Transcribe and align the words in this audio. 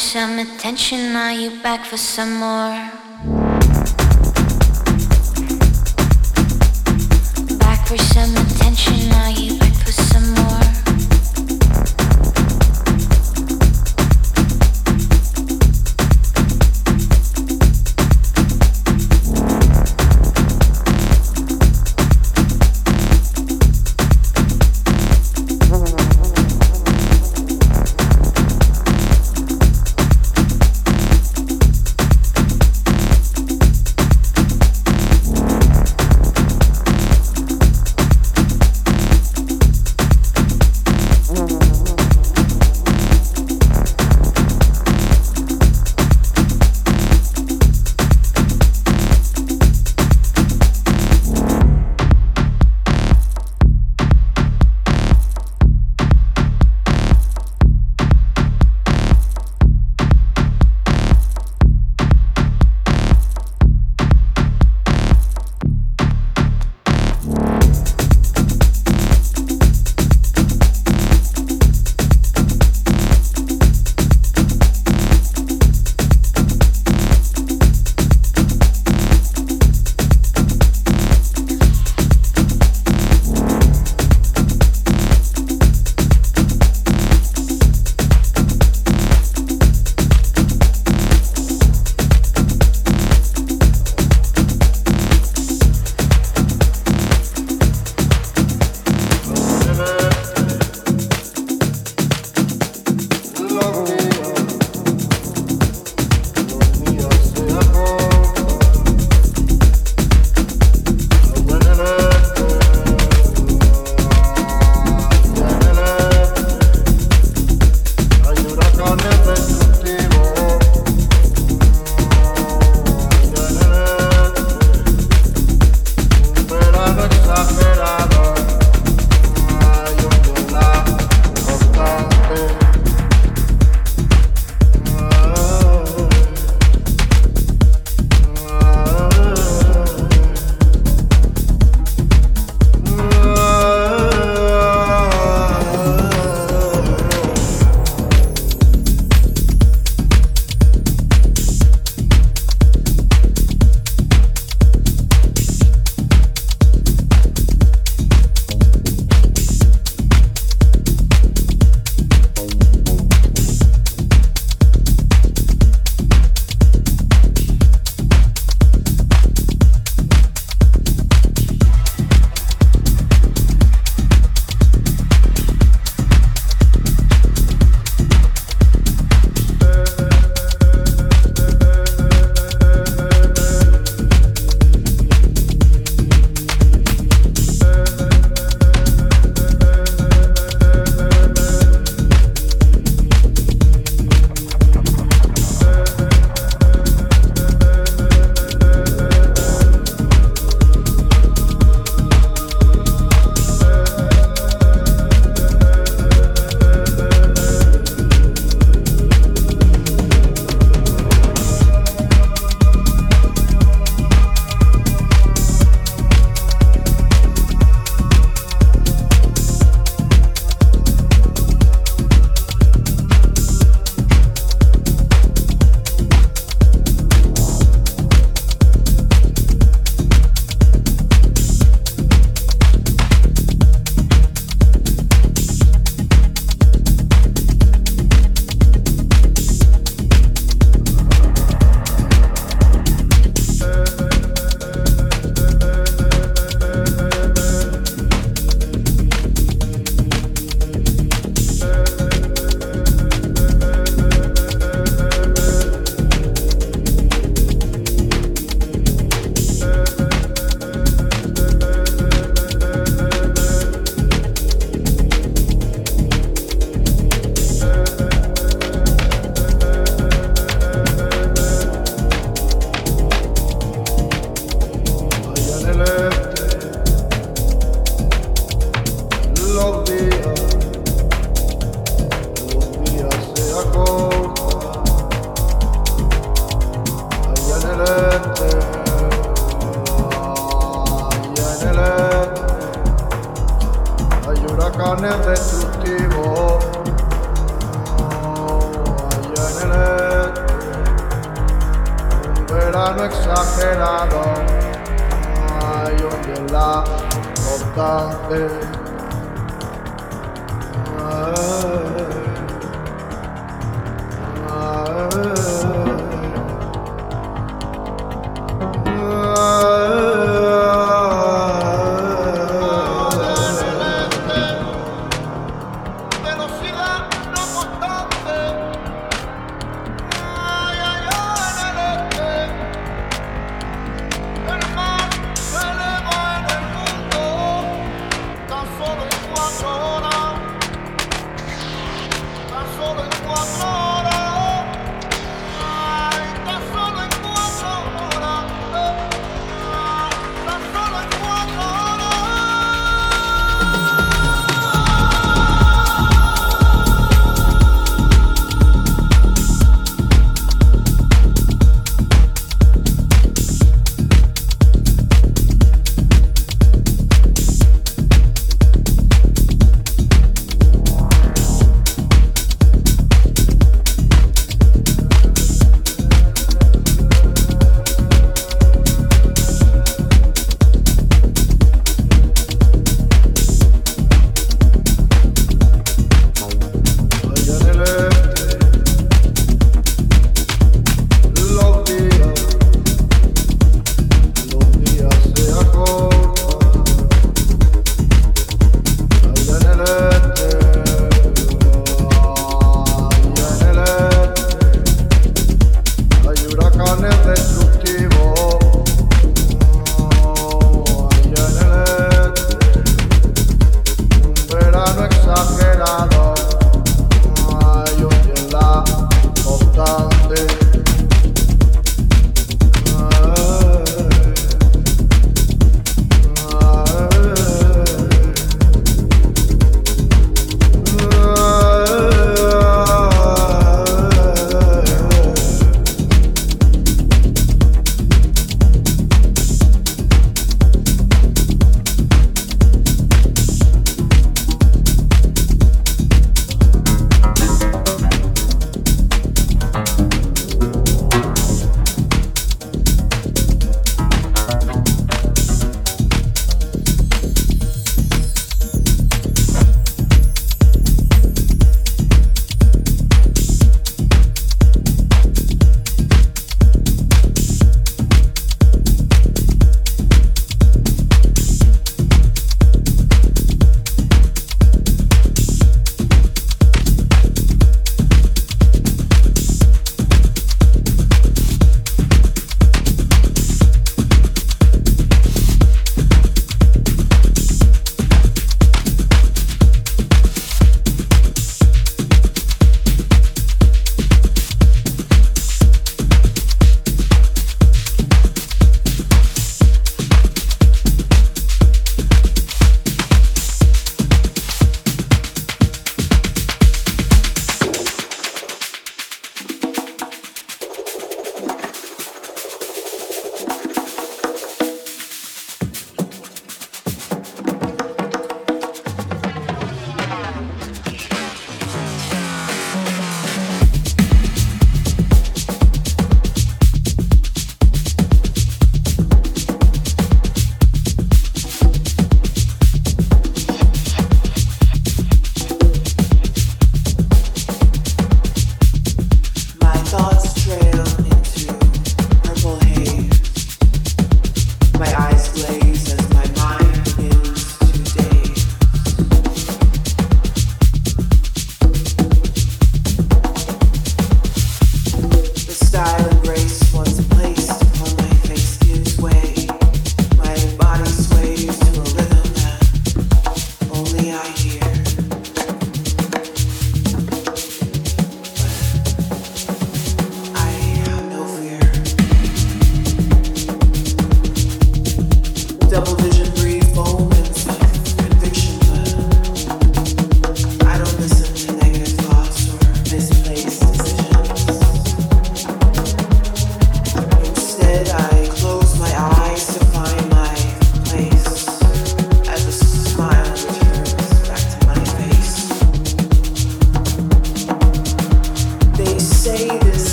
some 0.00 0.38
attention? 0.38 1.14
Are 1.14 1.32
you 1.32 1.50
back 1.62 1.84
for 1.84 1.98
some 1.98 2.32
more? 2.40 2.89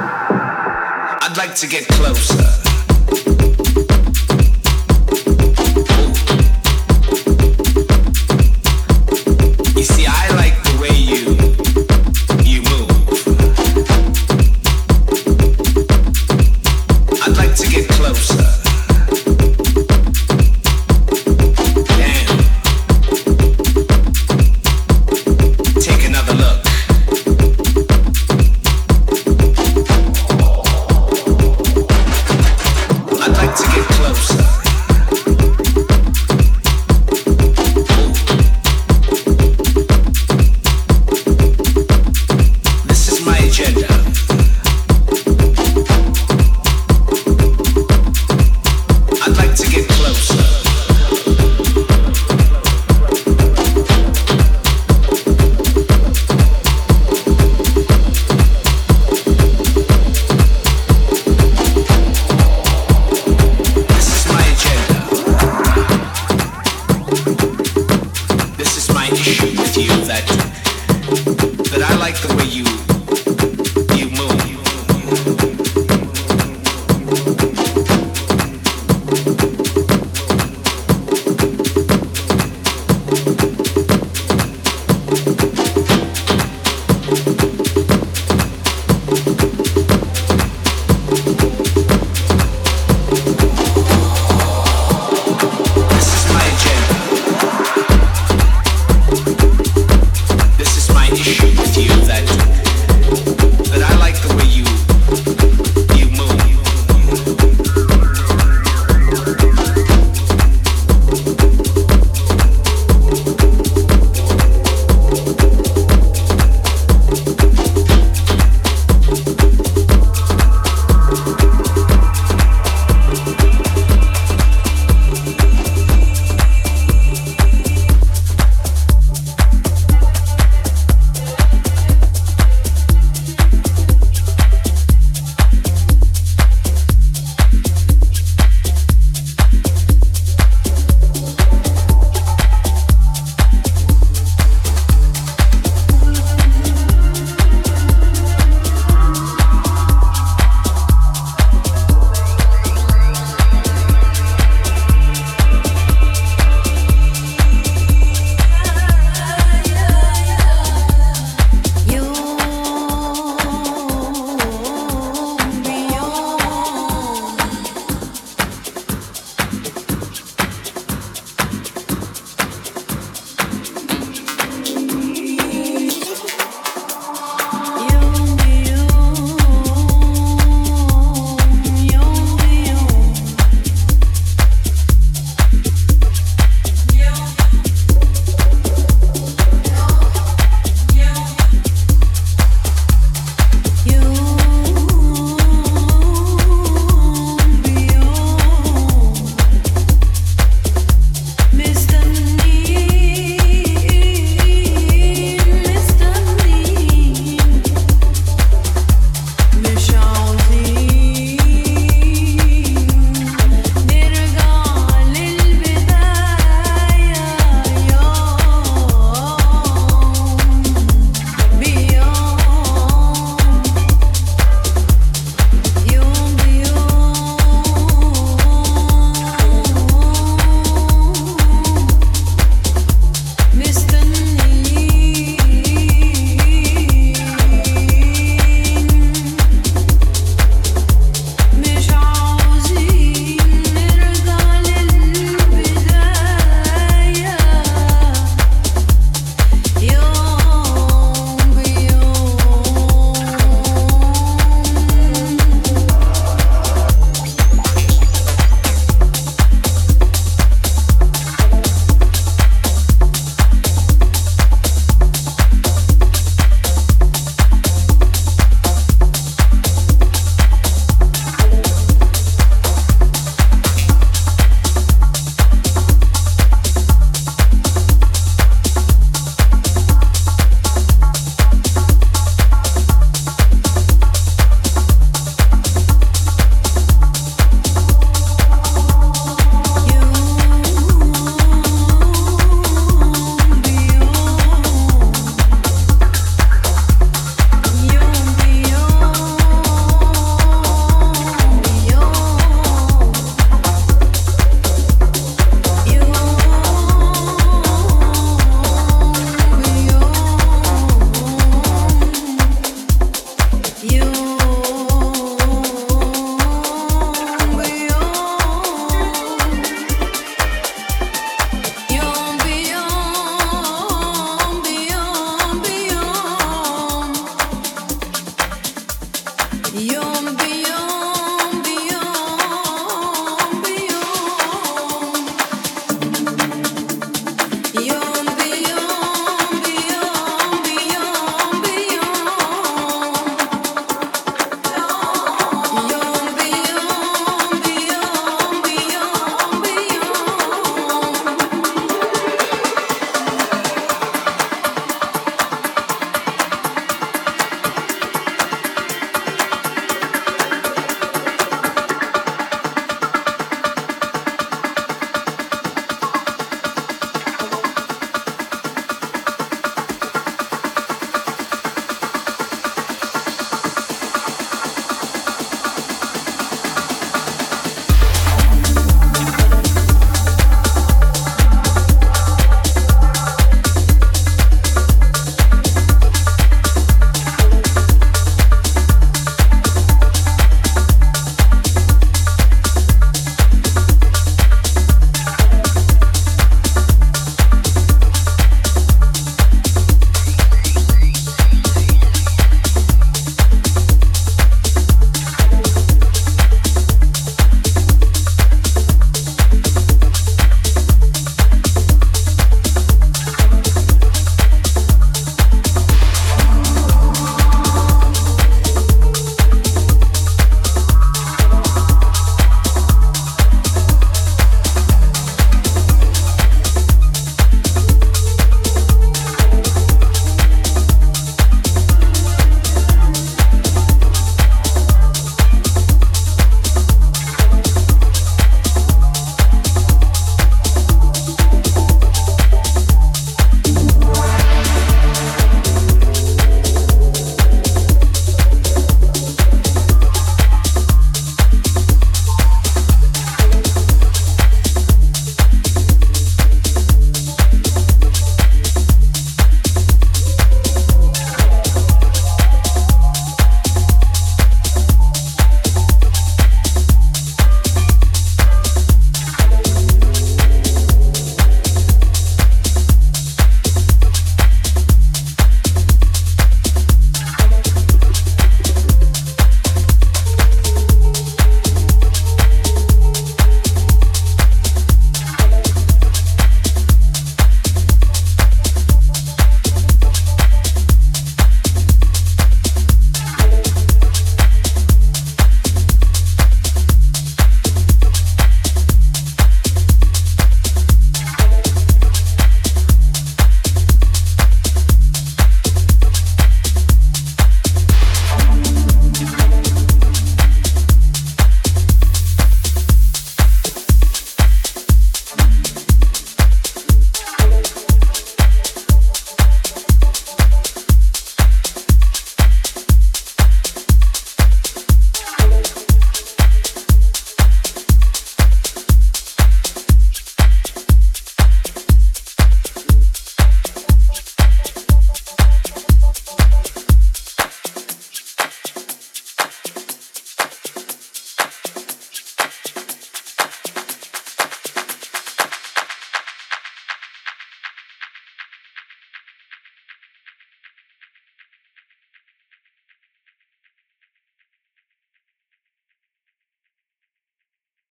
I'd 0.00 1.36
like 1.36 1.54
to 1.56 1.66
get 1.66 1.86
closer. 1.88 2.87